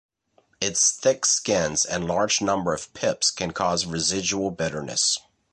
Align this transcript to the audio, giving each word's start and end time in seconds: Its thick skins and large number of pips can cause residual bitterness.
Its 0.59 0.91
thick 0.93 1.27
skins 1.27 1.85
and 1.85 2.07
large 2.07 2.41
number 2.41 2.73
of 2.73 2.91
pips 2.95 3.29
can 3.29 3.51
cause 3.51 3.85
residual 3.85 4.49
bitterness. 4.49 5.19